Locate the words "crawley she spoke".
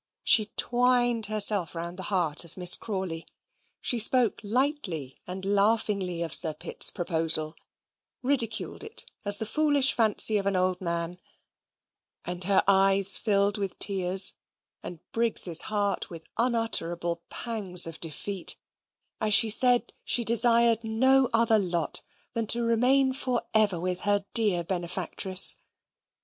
2.75-4.41